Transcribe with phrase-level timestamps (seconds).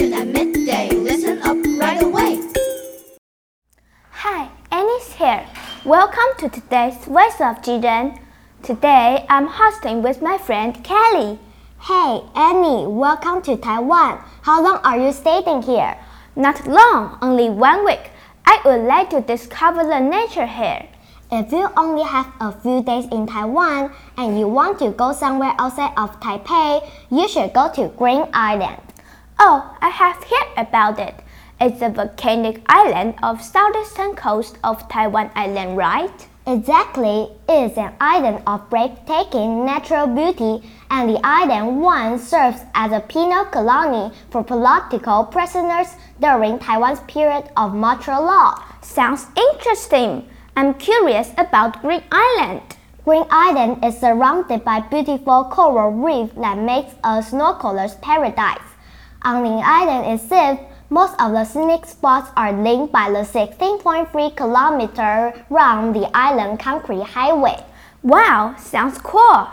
[0.00, 0.90] at midday.
[0.90, 2.40] Listen up right away.
[4.10, 5.46] Hi, Annie's here.
[5.84, 8.18] Welcome to today's Voice of Jiren.
[8.64, 11.38] Today, I'm hosting with my friend Kelly.
[11.78, 14.18] Hey, Annie, welcome to Taiwan.
[14.42, 15.96] How long are you staying here?
[16.34, 18.10] Not long, only one week.
[18.44, 20.88] I would like to discover the nature here.
[21.30, 25.54] If you only have a few days in Taiwan and you want to go somewhere
[25.58, 26.82] outside of Taipei,
[27.12, 28.83] you should go to Green Island.
[29.38, 31.14] Oh, I have heard about it.
[31.60, 36.28] It's a volcanic island of southeastern coast of Taiwan Island, right?
[36.46, 42.92] Exactly, it is an island of breathtaking natural beauty, and the island once served as
[42.92, 45.88] a penal colony for political prisoners
[46.20, 48.62] during Taiwan's period of martial law.
[48.82, 50.28] Sounds interesting.
[50.54, 52.76] I'm curious about Green Island.
[53.04, 58.73] Green Island is surrounded by beautiful coral reef that makes a snorkeler's paradise.
[59.24, 65.32] On the island itself, most of the scenic spots are linked by the 16.3 kilometer
[65.48, 67.56] round the island concrete highway.
[68.02, 69.48] Wow, sounds cool.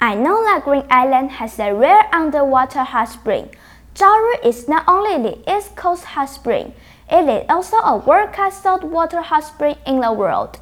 [0.00, 3.50] I know that Green Island has a rare underwater hot spring.
[3.94, 6.72] Zhaori is not only the East Coast hot spring,
[7.10, 10.60] it is also a world-class saltwater hot spring in the world.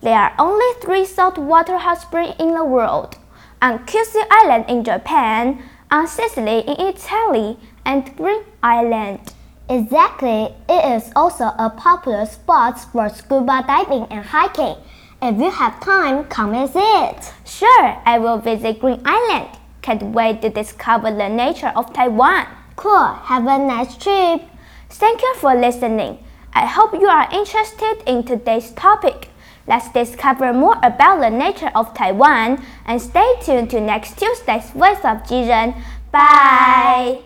[0.00, 3.16] There are only three saltwater hot springs in the world.
[3.60, 9.32] On Kyushu Island in Japan, on Sicily in Italy, and Green Island.
[9.68, 14.76] Exactly, it is also a popular spot for scuba diving and hiking.
[15.22, 17.32] If you have time, come visit.
[17.44, 19.48] Sure, I will visit Green Island.
[19.82, 22.46] Can't wait to discover the nature of Taiwan.
[22.76, 24.42] Cool, have a nice trip.
[24.90, 26.18] Thank you for listening.
[26.52, 29.30] I hope you are interested in today's topic.
[29.66, 35.02] Let's discover more about the nature of Taiwan and stay tuned to next Tuesday's Voice
[35.02, 35.74] of Jiren.
[36.12, 37.22] Bye!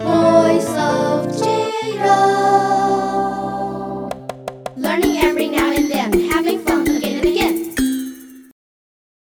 [0.00, 1.37] Voice of